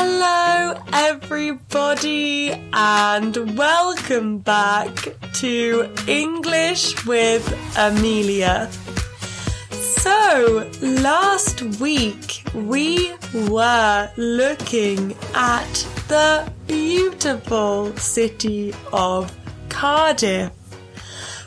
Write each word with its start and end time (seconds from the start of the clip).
Hello, 0.00 0.80
everybody, 0.92 2.52
and 2.72 3.58
welcome 3.58 4.38
back 4.38 4.94
to 5.32 5.92
English 6.06 7.04
with 7.04 7.42
Amelia. 7.76 8.70
So, 9.72 10.70
last 10.80 11.62
week 11.80 12.44
we 12.54 13.12
were 13.50 14.08
looking 14.16 15.16
at 15.34 15.74
the 16.06 16.48
beautiful 16.68 17.92
city 17.96 18.72
of 18.92 19.36
Cardiff. 19.68 20.52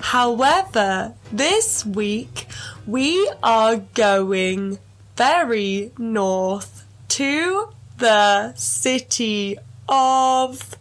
However, 0.02 1.14
this 1.32 1.86
week 1.86 2.48
we 2.86 3.32
are 3.42 3.78
going 3.78 4.78
very 5.16 5.94
north 5.98 6.86
to 7.08 7.70
the 8.02 8.52
city 8.56 9.58
of 9.88 10.76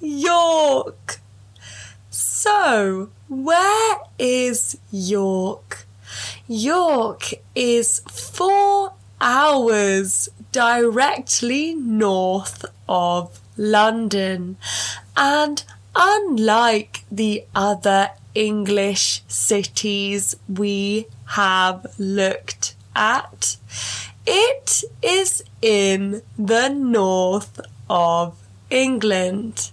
York. 0.00 1.20
So, 2.10 3.10
where 3.28 3.98
is 4.18 4.76
York? 4.90 5.86
York 6.48 7.34
is 7.54 8.00
four 8.10 8.92
hours 9.20 10.28
directly 10.50 11.74
north 11.76 12.64
of 12.88 13.40
London, 13.56 14.56
and 15.16 15.62
unlike 15.94 17.04
the 17.10 17.44
other 17.54 18.10
English 18.34 19.22
cities 19.28 20.34
we 20.48 21.06
have 21.36 21.86
looked 21.98 22.74
at, 22.96 23.56
it 24.26 24.84
is 25.02 25.42
in 25.60 26.22
the 26.38 26.68
north 26.68 27.60
of 27.88 28.38
England. 28.70 29.70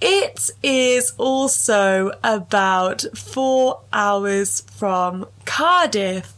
It 0.00 0.50
is 0.62 1.12
also 1.16 2.12
about 2.24 3.04
four 3.14 3.80
hours 3.92 4.62
from 4.62 5.26
Cardiff. 5.44 6.34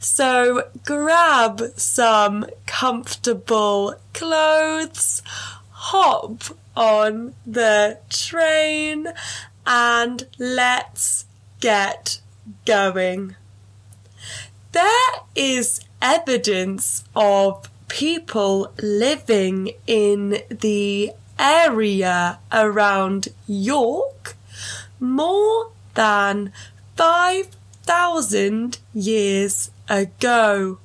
So 0.00 0.64
grab 0.84 1.62
some 1.76 2.46
comfortable 2.66 3.94
clothes, 4.12 5.22
hop 5.70 6.42
on 6.76 7.34
the 7.46 7.98
train, 8.10 9.08
and 9.64 10.26
let's 10.38 11.24
get 11.60 12.20
going. 12.66 13.36
There 14.72 15.12
is 15.36 15.80
evidence 16.04 17.02
of 17.16 17.68
people 17.88 18.70
living 18.82 19.70
in 19.86 20.42
the 20.50 21.10
area 21.38 22.38
around 22.52 23.28
York 23.48 24.36
more 25.00 25.70
than 25.94 26.52
5,000 26.96 28.78
years 28.92 29.70
ago. 29.88 30.78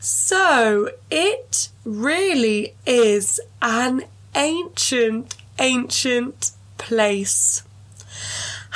So 0.00 0.90
it 1.10 1.68
really 1.84 2.74
is 2.86 3.38
an 3.60 4.04
ancient, 4.34 5.36
ancient 5.58 6.52
place. 6.78 7.62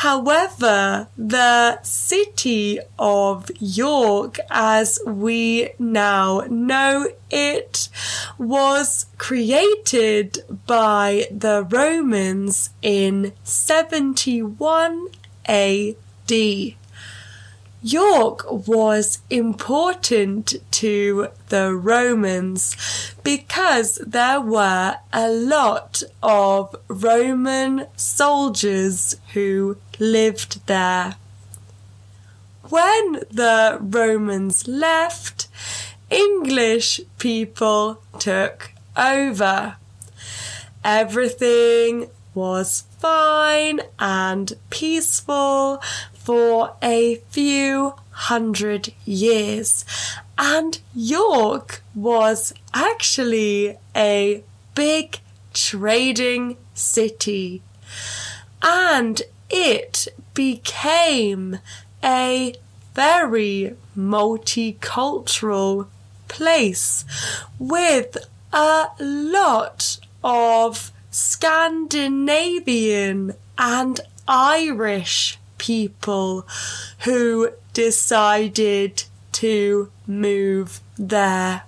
However, 0.00 1.08
the 1.18 1.78
city 1.82 2.78
of 2.98 3.50
York, 3.60 4.38
as 4.48 4.98
we 5.06 5.72
now 5.78 6.44
know 6.48 7.08
it, 7.30 7.90
was 8.38 9.04
created 9.18 10.38
by 10.66 11.26
the 11.30 11.66
Romans 11.68 12.70
in 12.80 13.34
71 13.44 15.08
AD. 15.44 16.79
York 17.82 18.44
was 18.50 19.20
important 19.30 20.54
to 20.70 21.28
the 21.48 21.74
Romans 21.74 22.76
because 23.24 23.94
there 24.06 24.40
were 24.40 24.96
a 25.14 25.28
lot 25.30 26.02
of 26.22 26.76
Roman 26.88 27.86
soldiers 27.96 29.16
who 29.32 29.78
lived 29.98 30.66
there. 30.66 31.16
When 32.68 33.12
the 33.30 33.78
Romans 33.80 34.68
left, 34.68 35.48
English 36.10 37.00
people 37.18 38.02
took 38.18 38.72
over. 38.94 39.76
Everything 40.84 42.10
was 42.34 42.84
fine 42.98 43.80
and 43.98 44.52
peaceful 44.68 45.82
for 46.30 46.76
a 46.80 47.16
few 47.30 47.94
hundred 48.10 48.92
years. 49.04 49.84
And 50.38 50.78
York 50.94 51.82
was 51.92 52.54
actually 52.72 53.76
a 53.96 54.44
big 54.76 55.18
trading 55.52 56.56
city. 56.72 57.62
And 58.62 59.22
it 59.50 60.06
became 60.32 61.58
a 62.04 62.54
very 62.94 63.74
multicultural 63.98 65.88
place 66.28 67.04
with 67.58 68.16
a 68.52 68.86
lot 69.00 69.98
of 70.22 70.92
Scandinavian 71.10 73.32
and 73.58 74.00
Irish 74.28 75.39
people 75.60 76.46
who 77.00 77.50
decided 77.74 79.04
to 79.32 79.90
move 80.06 80.80
there. 80.96 81.62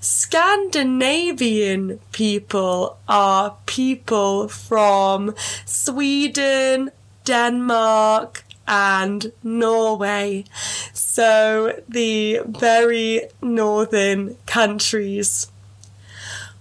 Scandinavian 0.00 1.98
people 2.12 2.96
are 3.08 3.56
people 3.66 4.46
from 4.48 5.34
Sweden, 5.66 6.90
Denmark, 7.24 8.44
and 8.68 9.32
Norway. 9.42 10.44
So 10.94 11.80
the 11.88 12.40
very 12.46 13.22
northern 13.42 14.36
countries. 14.46 15.48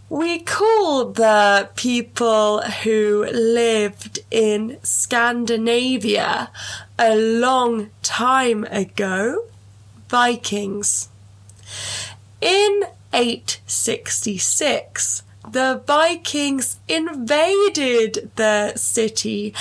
We 0.09 0.39
call 0.39 1.05
the 1.05 1.69
people 1.75 2.61
who 2.61 3.27
lived 3.31 4.19
in 4.31 4.79
Scandinavia 4.81 6.49
a 6.97 7.15
long 7.15 7.91
time 8.01 8.63
ago 8.71 9.45
Vikings. 10.09 11.09
In 12.41 12.85
866, 13.13 15.21
the 15.47 15.83
Vikings 15.85 16.79
invaded 16.87 18.31
the 18.35 18.73
city 18.77 19.53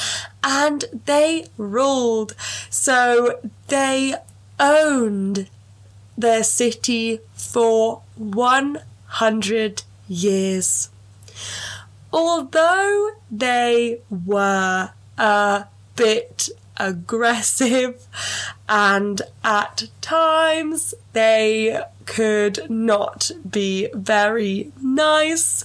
and 0.43 0.87
they 1.05 1.49
ruled. 1.59 2.35
So 2.71 3.39
they 3.67 4.15
owned 4.59 5.51
the 6.17 6.43
city 6.43 7.21
for 7.35 8.01
100 8.17 9.83
years. 10.09 10.91
Although 12.13 13.11
they 13.31 14.01
were 14.11 14.91
a 15.19 15.65
bit 15.97 16.49
aggressive 16.79 18.07
and 18.69 19.21
at 19.43 19.85
times 20.01 20.95
they 21.13 21.83
could 22.07 22.71
not 22.71 23.31
be 23.49 23.89
very 23.95 24.73
nice, 24.81 25.65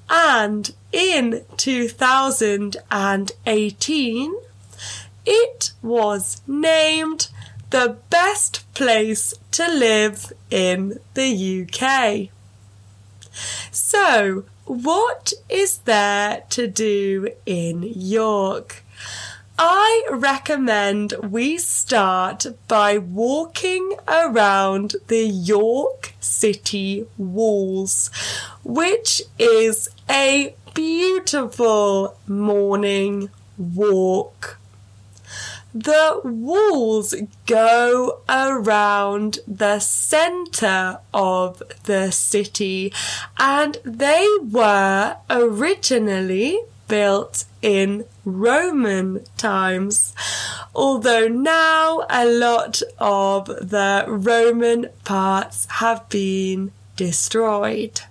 And 0.08 0.74
in 0.90 1.44
2018, 1.56 4.34
it 5.24 5.70
was 5.82 6.40
named 6.46 7.28
the 7.72 7.96
best 8.10 8.62
place 8.74 9.32
to 9.50 9.66
live 9.66 10.30
in 10.50 11.00
the 11.14 11.62
UK. 11.62 12.28
So, 13.70 14.44
what 14.66 15.32
is 15.48 15.78
there 15.78 16.42
to 16.50 16.66
do 16.66 17.30
in 17.46 17.82
York? 17.82 18.84
I 19.58 20.06
recommend 20.10 21.14
we 21.22 21.56
start 21.56 22.44
by 22.68 22.98
walking 22.98 23.94
around 24.06 24.96
the 25.06 25.26
York 25.26 26.12
City 26.20 27.06
walls, 27.16 28.10
which 28.62 29.22
is 29.38 29.88
a 30.10 30.54
beautiful 30.74 32.16
morning 32.26 33.30
walk. 33.56 34.58
The 35.74 36.20
walls 36.22 37.14
go 37.46 38.20
around 38.28 39.38
the 39.48 39.78
centre 39.78 40.98
of 41.14 41.62
the 41.84 42.10
city 42.10 42.92
and 43.38 43.78
they 43.82 44.28
were 44.50 45.16
originally 45.30 46.60
built 46.88 47.46
in 47.62 48.04
Roman 48.26 49.24
times, 49.38 50.14
although 50.74 51.26
now 51.26 52.06
a 52.10 52.26
lot 52.26 52.82
of 52.98 53.46
the 53.46 54.04
Roman 54.06 54.90
parts 55.04 55.66
have 55.70 56.06
been 56.10 56.72
destroyed. 56.96 58.02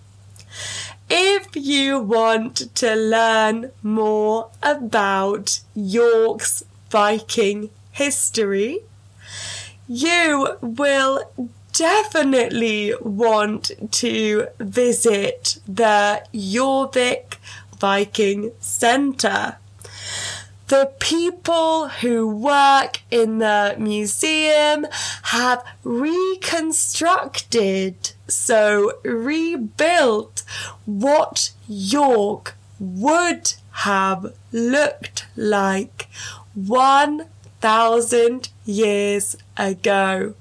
If 1.11 1.55
you 1.55 1.99
want 1.99 2.73
to 2.75 2.95
learn 2.95 3.71
more 3.83 4.49
about 4.63 5.59
York's 5.75 6.63
Viking 6.91 7.69
history, 7.91 8.81
you 9.88 10.57
will 10.61 11.23
definitely 11.71 12.93
want 13.01 13.71
to 13.91 14.47
visit 14.59 15.59
the 15.65 16.21
Jorvik 16.33 17.38
Viking 17.79 18.51
Centre. 18.59 19.55
The 20.67 20.91
people 20.99 21.88
who 21.88 22.27
work 22.27 22.99
in 23.09 23.38
the 23.39 23.73
museum 23.77 24.85
have 25.23 25.63
reconstructed, 25.83 28.11
so 28.27 28.91
rebuilt 29.03 30.43
what 30.85 31.51
York 31.67 32.55
would 32.79 33.55
have 33.71 34.33
looked 34.51 35.25
like 35.35 36.07
1,000 36.56 38.50
years 38.65 39.36
ago. 39.57 40.33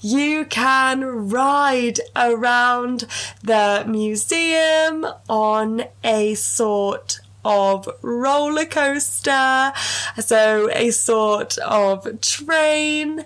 You 0.00 0.44
can 0.44 1.28
ride 1.28 2.00
around 2.14 3.04
the 3.42 3.84
museum 3.86 5.06
on 5.28 5.84
a 6.04 6.34
sort 6.34 7.20
of 7.44 7.88
roller 8.02 8.64
coaster, 8.64 9.72
so 10.18 10.68
a 10.72 10.90
sort 10.90 11.58
of 11.58 12.20
train, 12.20 13.24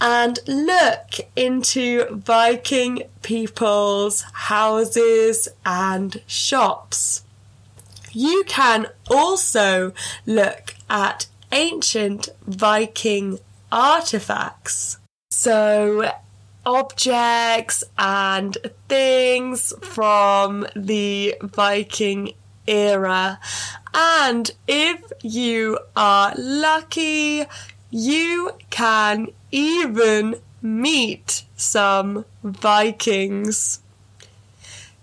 and 0.00 0.38
look 0.46 1.14
into 1.36 2.06
Viking 2.10 3.02
people's 3.22 4.22
houses 4.32 5.48
and 5.66 6.22
shops. 6.26 7.22
You 8.12 8.44
can 8.46 8.86
also 9.10 9.92
look 10.24 10.73
at 10.88 11.26
ancient 11.52 12.28
Viking 12.46 13.38
artifacts. 13.70 14.98
So, 15.30 16.10
objects 16.66 17.84
and 17.98 18.56
things 18.88 19.72
from 19.82 20.66
the 20.74 21.36
Viking 21.42 22.32
era. 22.66 23.38
And 23.92 24.50
if 24.66 25.12
you 25.22 25.78
are 25.94 26.34
lucky, 26.36 27.44
you 27.90 28.52
can 28.70 29.28
even 29.52 30.36
meet 30.62 31.44
some 31.56 32.24
Vikings. 32.42 33.80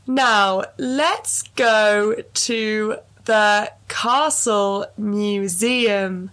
Now, 0.08 0.64
let's 0.78 1.44
go 1.56 2.16
to 2.34 2.98
the 3.26 3.72
Castle 3.88 4.86
Museum, 4.98 6.32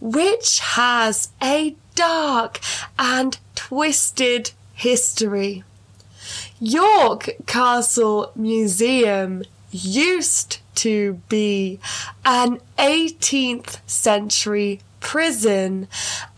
which 0.00 0.60
has 0.60 1.30
a 1.42 1.76
dark 1.94 2.60
and 2.98 3.38
twisted 3.54 4.52
history. 4.74 5.64
York 6.58 7.30
Castle 7.46 8.32
Museum 8.34 9.42
used 9.70 10.58
to 10.76 11.20
be 11.28 11.78
an 12.24 12.60
18th 12.78 13.78
century 13.86 14.80
prison 15.00 15.88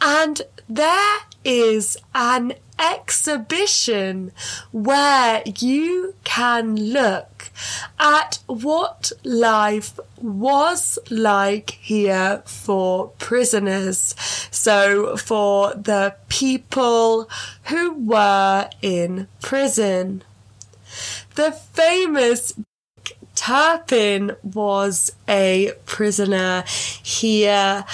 and 0.00 0.42
there 0.68 1.18
is 1.44 1.96
an 2.14 2.54
exhibition 2.78 4.32
where 4.70 5.42
you 5.58 6.14
can 6.24 6.76
look 6.76 7.31
at 7.98 8.38
what 8.46 9.12
life 9.24 9.98
was 10.20 10.98
like 11.10 11.72
here 11.80 12.42
for 12.44 13.08
prisoners. 13.18 14.14
So 14.50 15.16
for 15.16 15.74
the 15.74 16.14
people 16.28 17.28
who 17.64 17.92
were 17.92 18.68
in 18.80 19.28
prison. 19.40 20.22
The 21.34 21.52
famous 21.52 22.54
Turpin 23.34 24.36
was 24.42 25.12
a 25.26 25.72
prisoner 25.86 26.64
here 26.66 27.84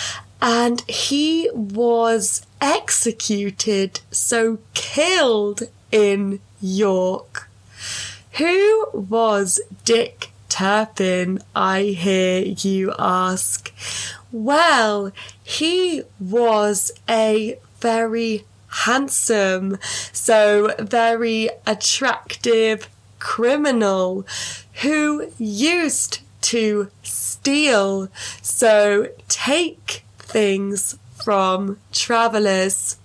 and 0.41 0.81
he 0.82 1.49
was 1.53 2.43
executed, 2.61 4.00
so 4.11 4.59
killed 4.75 5.62
in 5.91 6.41
York. 6.61 7.47
Who 8.38 8.87
was 8.93 9.61
Dick 9.85 10.31
Turpin, 10.49 11.40
I 11.56 11.82
hear 11.82 12.40
you 12.43 12.94
ask? 12.96 13.73
Well, 14.31 15.11
he 15.43 16.05
was 16.20 16.93
a 17.08 17.58
very 17.81 18.44
handsome, 18.69 19.76
so 20.12 20.72
very 20.79 21.51
attractive 21.67 22.89
criminal 23.19 24.24
who 24.82 25.32
used 25.36 26.20
to 26.43 26.93
steal, 27.03 28.08
so 28.41 29.08
take 29.27 30.05
things 30.17 30.96
from 31.17 31.81
travellers. 31.91 32.98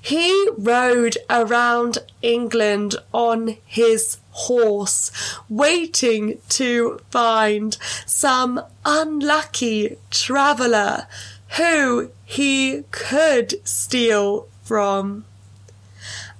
He 0.00 0.50
rode 0.56 1.16
around 1.28 1.98
England 2.22 2.94
on 3.12 3.56
his 3.66 4.18
horse, 4.36 5.10
waiting 5.48 6.38
to 6.50 7.00
find 7.10 7.76
some 8.04 8.60
unlucky 8.84 9.96
traveller 10.10 11.06
who 11.56 12.10
he 12.24 12.82
could 12.90 13.54
steal 13.66 14.46
from 14.62 15.24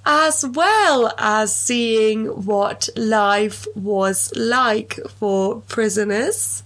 as 0.09 0.45
well 0.47 1.13
as 1.17 1.53
seeing 1.53 2.27
what 2.27 2.87
life 2.95 3.67
was 3.75 4.31
like 4.37 4.97
for 5.19 5.59
prisoners. 5.67 6.63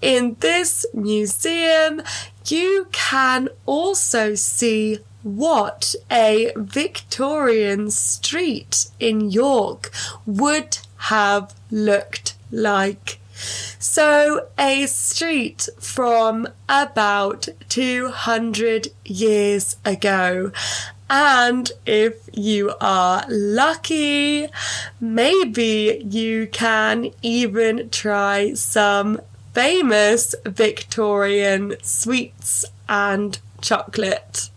In 0.00 0.36
this 0.40 0.86
museum, 0.94 2.00
you 2.46 2.88
can 2.90 3.50
also 3.66 4.34
see 4.34 4.98
what 5.22 5.94
a 6.10 6.52
Victorian 6.56 7.90
street 7.90 8.86
in 8.98 9.30
York 9.30 9.90
would 10.26 10.78
have 10.96 11.54
looked 11.70 12.36
like. 12.50 13.18
So, 13.78 14.48
a 14.58 14.86
street 14.86 15.68
from 15.78 16.46
about 16.68 17.48
200 17.68 18.88
years 19.04 19.76
ago, 19.84 20.52
and 21.08 21.72
if 21.86 22.28
you 22.32 22.74
are 22.80 23.24
lucky, 23.28 24.48
maybe 25.00 26.06
you 26.08 26.46
can 26.46 27.10
even 27.22 27.88
try 27.90 28.52
some 28.54 29.20
famous 29.54 30.34
Victorian 30.44 31.74
sweets 31.82 32.64
and 32.88 33.38
chocolate. 33.60 34.50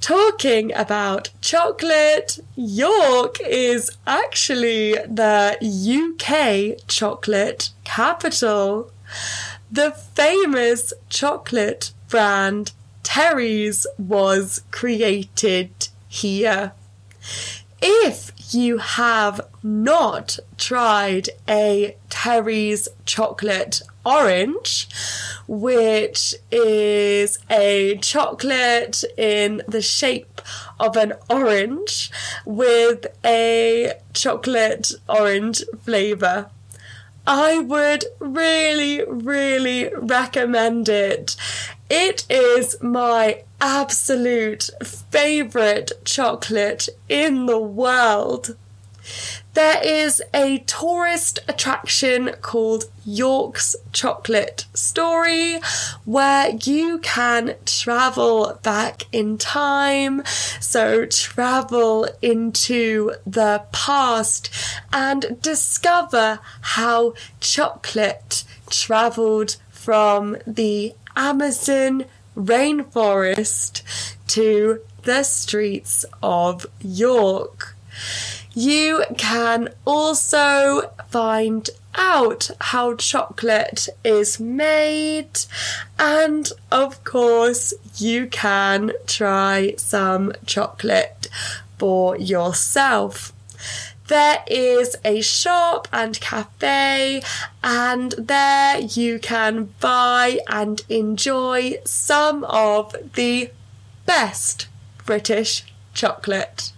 Talking 0.00 0.72
about 0.74 1.30
chocolate, 1.40 2.38
York 2.56 3.38
is 3.40 3.90
actually 4.06 4.92
the 4.92 5.58
UK 5.60 6.86
chocolate 6.86 7.70
capital. 7.84 8.90
The 9.70 9.90
famous 9.90 10.92
chocolate 11.08 11.92
brand 12.08 12.72
Terry's 13.02 13.86
was 13.98 14.62
created 14.70 15.88
here. 16.08 16.72
If 17.80 18.32
you 18.54 18.78
have 18.78 19.40
not 19.62 20.38
tried 20.56 21.30
a 21.48 21.96
Terry's 22.08 22.88
chocolate 23.04 23.82
orange, 24.04 24.88
which 25.48 26.34
is 26.52 27.38
a 27.50 27.96
chocolate 28.02 29.02
in 29.16 29.62
the 29.66 29.82
shape 29.82 30.42
of 30.78 30.96
an 30.96 31.14
orange 31.28 32.10
with 32.44 33.06
a 33.24 33.94
chocolate 34.12 34.92
orange 35.08 35.64
flavour. 35.80 36.50
I 37.26 37.58
would 37.58 38.04
really, 38.20 39.04
really 39.04 39.90
recommend 39.94 40.88
it. 40.88 41.34
It 41.90 42.26
is 42.30 42.76
my 42.82 43.44
absolute 43.60 44.70
favourite 44.84 45.92
chocolate 46.04 46.88
in 47.08 47.46
the 47.46 47.58
world. 47.58 48.56
There 49.58 49.84
is 49.84 50.22
a 50.32 50.58
tourist 50.58 51.40
attraction 51.48 52.36
called 52.42 52.84
York's 53.04 53.74
Chocolate 53.92 54.66
Story 54.72 55.58
where 56.04 56.50
you 56.62 57.00
can 57.00 57.56
travel 57.66 58.60
back 58.62 59.06
in 59.10 59.36
time. 59.36 60.22
So, 60.60 61.06
travel 61.06 62.06
into 62.22 63.14
the 63.26 63.64
past 63.72 64.48
and 64.92 65.42
discover 65.42 66.38
how 66.60 67.14
chocolate 67.40 68.44
travelled 68.70 69.56
from 69.70 70.36
the 70.46 70.94
Amazon 71.16 72.04
rainforest 72.36 73.82
to 74.28 74.82
the 75.02 75.24
streets 75.24 76.04
of 76.22 76.64
York. 76.80 77.74
You 78.54 79.04
can 79.16 79.70
also 79.84 80.90
find 81.08 81.68
out 81.94 82.50
how 82.60 82.94
chocolate 82.94 83.88
is 84.04 84.38
made, 84.40 85.40
and 85.98 86.50
of 86.70 87.04
course, 87.04 87.74
you 87.96 88.26
can 88.26 88.92
try 89.06 89.74
some 89.76 90.32
chocolate 90.46 91.28
for 91.78 92.16
yourself 92.16 93.32
there 94.08 94.42
is 94.46 94.96
a 95.04 95.20
shop 95.20 95.86
and 95.92 96.18
cafe, 96.18 97.22
and 97.62 98.12
there 98.12 98.80
you 98.80 99.18
can 99.18 99.74
buy 99.80 100.40
and 100.48 100.82
enjoy 100.88 101.76
some 101.84 102.44
of 102.44 102.96
the 103.14 103.50
best 104.06 104.66
British 105.04 105.64
chocolate. 105.92 106.72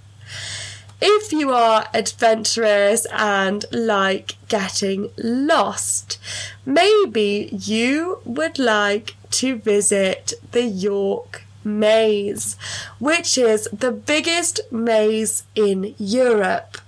If 1.00 1.32
you 1.32 1.50
are 1.50 1.88
adventurous 1.94 3.06
and 3.10 3.64
like 3.72 4.36
getting 4.48 5.10
lost, 5.16 6.18
maybe 6.66 7.48
you 7.52 8.20
would 8.24 8.58
like 8.58 9.14
to 9.30 9.56
visit 9.56 10.34
the 10.52 10.64
York 10.64 11.44
Maze, 11.64 12.56
which 12.98 13.38
is 13.38 13.68
the 13.72 13.92
biggest 13.92 14.60
maze 14.70 15.44
in 15.54 15.94
Europe. 15.98 16.78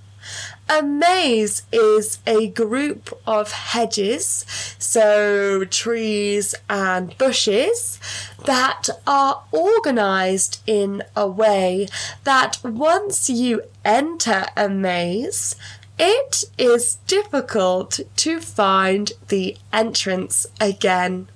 A 0.69 0.83
maze 0.83 1.63
is 1.71 2.19
a 2.27 2.49
group 2.49 3.19
of 3.27 3.53
hedges, 3.53 4.47
so 4.79 5.65
trees 5.65 6.55
and 6.71 7.17
bushes, 7.19 8.01
that 8.45 8.89
are 9.07 9.43
organised 9.53 10.63
in 10.67 11.03
a 11.15 11.29
way 11.29 11.89
that 12.25 12.59
once 12.65 13.29
you 13.29 13.63
enter 13.85 14.47
a 14.57 14.69
maze, 14.69 15.57
it 15.99 16.45
is 16.57 16.97
difficult 17.07 18.01
to 18.17 18.41
find 18.41 19.13
the 19.29 19.57
entrance 19.73 20.47
again. 20.61 21.29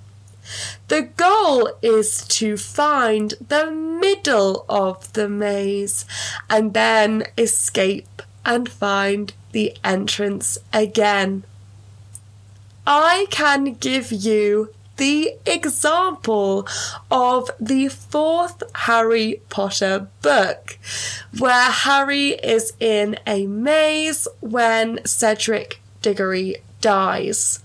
The 0.87 1.03
goal 1.03 1.71
is 1.81 2.25
to 2.27 2.57
find 2.57 3.33
the 3.45 3.69
middle 3.69 4.65
of 4.67 5.11
the 5.13 5.29
maze 5.29 6.05
and 6.49 6.73
then 6.73 7.25
escape 7.37 8.21
and 8.47 8.67
find 8.67 9.33
the 9.51 9.77
entrance 9.83 10.57
again. 10.73 11.43
I 12.87 13.27
can 13.29 13.73
give 13.73 14.11
you 14.11 14.73
the 14.95 15.33
example 15.45 16.67
of 17.11 17.51
the 17.59 17.89
fourth 17.89 18.63
Harry 18.73 19.41
Potter 19.49 20.07
book, 20.21 20.79
where 21.37 21.69
Harry 21.69 22.29
is 22.29 22.73
in 22.79 23.17
a 23.27 23.45
maze 23.45 24.27
when 24.39 25.05
Cedric 25.05 25.81
Diggory 26.01 26.55
dies, 26.81 27.59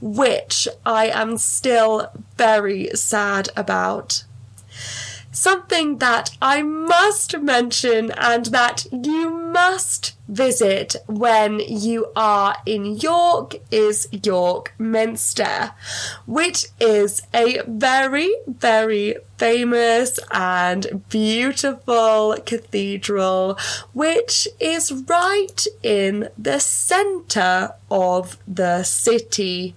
which 0.00 0.68
I 0.84 1.06
am 1.08 1.38
still 1.38 2.10
very 2.36 2.90
sad 2.94 3.48
about. 3.56 4.24
Something 5.36 5.98
that 5.98 6.30
I 6.40 6.62
must 6.62 7.38
mention 7.40 8.10
and 8.12 8.46
that 8.46 8.86
you 8.90 9.28
must 9.28 10.16
visit 10.26 10.96
when 11.06 11.60
you 11.60 12.06
are 12.16 12.56
in 12.64 12.96
York 12.96 13.56
is 13.70 14.08
York 14.10 14.72
Minster, 14.78 15.72
which 16.24 16.68
is 16.80 17.20
a 17.34 17.60
very, 17.66 18.34
very 18.46 19.16
famous 19.36 20.18
and 20.30 21.04
beautiful 21.10 22.38
cathedral, 22.46 23.58
which 23.92 24.48
is 24.58 24.90
right 25.06 25.66
in 25.82 26.30
the 26.38 26.60
centre 26.60 27.74
of 27.90 28.38
the 28.48 28.84
city. 28.84 29.74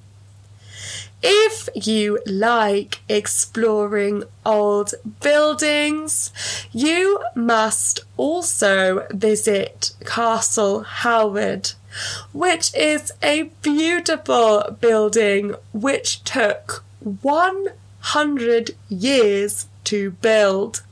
If 1.21 1.67
you 1.75 2.19
like 2.25 3.01
exploring 3.09 4.23
old 4.45 4.93
buildings, 5.21 6.31
you 6.71 7.19
must 7.35 7.99
also 8.15 9.05
visit 9.11 9.91
Castle 10.05 10.83
Howard, 10.83 11.71
which 12.31 12.73
is 12.73 13.11
a 13.21 13.43
beautiful 13.61 14.77
building 14.79 15.55
which 15.73 16.23
took 16.23 16.85
100 17.01 18.75
years 18.87 19.67
to 19.85 20.11
build. 20.11 20.83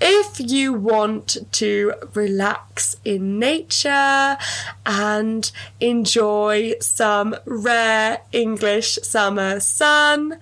If 0.00 0.40
you 0.40 0.72
want 0.72 1.36
to 1.52 1.94
relax 2.14 2.96
in 3.04 3.38
nature 3.38 4.38
and 4.86 5.50
enjoy 5.80 6.74
some 6.80 7.36
rare 7.44 8.20
English 8.32 8.98
summer 9.02 9.60
sun, 9.60 10.38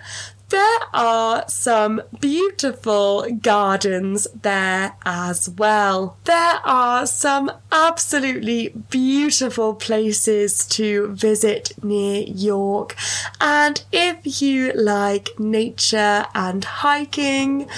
there 0.51 0.81
are 0.95 1.45
some 1.49 2.01
beautiful 2.21 3.27
gardens 3.43 4.27
there 4.41 4.97
as 5.05 5.51
well. 5.51 6.17
There 6.25 6.61
are 6.65 7.07
some 7.07 7.53
absolutely 7.71 8.71
beautiful 8.89 9.75
places 9.75 10.65
to 10.69 11.09
visit 11.09 11.73
near 11.85 12.23
York, 12.23 12.97
and 13.39 13.85
if 13.93 14.41
you 14.41 14.73
like 14.73 15.39
nature 15.39 16.25
and 16.35 16.65
hiking, 16.65 17.69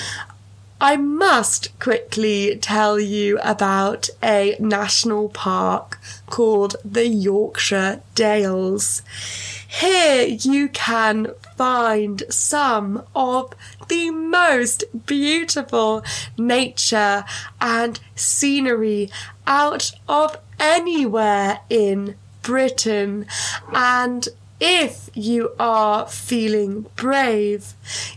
I 0.82 0.96
must 0.96 1.78
quickly 1.78 2.56
tell 2.56 2.98
you 2.98 3.38
about 3.42 4.08
a 4.22 4.56
national 4.58 5.28
park 5.28 5.98
called 6.24 6.76
the 6.82 7.06
Yorkshire 7.06 8.00
Dales. 8.14 9.02
Here 9.68 10.24
you 10.24 10.70
can 10.70 11.34
find 11.54 12.22
some 12.30 13.04
of 13.14 13.52
the 13.88 14.10
most 14.10 14.84
beautiful 15.04 16.02
nature 16.38 17.26
and 17.60 18.00
scenery 18.14 19.10
out 19.46 19.92
of 20.08 20.38
anywhere 20.58 21.60
in 21.68 22.14
Britain 22.40 23.26
and 23.74 24.28
if 24.60 25.08
you 25.14 25.52
are 25.58 26.06
feeling 26.06 26.86
brave, 26.94 27.72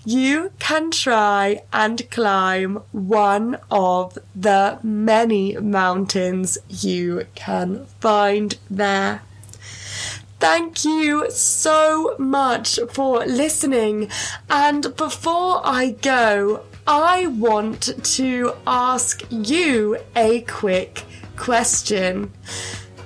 you 0.05 0.51
can 0.59 0.91
try 0.91 1.61
and 1.71 2.09
climb 2.11 2.83
one 2.91 3.57
of 3.71 4.17
the 4.35 4.79
many 4.83 5.55
mountains 5.57 6.57
you 6.69 7.25
can 7.35 7.85
find 8.01 8.57
there. 8.69 9.21
Thank 10.39 10.83
you 10.83 11.31
so 11.31 12.15
much 12.19 12.77
for 12.91 13.25
listening. 13.25 14.09
And 14.49 14.93
before 14.97 15.61
I 15.63 15.91
go, 16.01 16.63
I 16.85 17.27
want 17.27 18.03
to 18.17 18.53
ask 18.67 19.23
you 19.29 19.99
a 20.17 20.41
quick 20.41 21.03
question. 21.37 22.33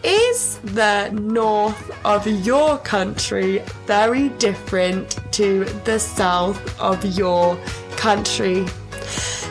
Is 0.08 0.60
the 0.60 1.10
north 1.10 1.92
of 2.06 2.26
your 2.26 2.78
country 2.78 3.62
very 3.86 4.30
different 4.40 5.20
to 5.34 5.66
the 5.84 6.00
south 6.00 6.80
of 6.80 7.04
your 7.04 7.58
country? 7.98 8.66